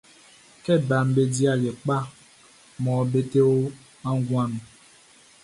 [0.63, 1.97] Kɛ baʼm be di aliɛ kpa
[2.83, 4.61] mɔ be te o nguan nunʼn.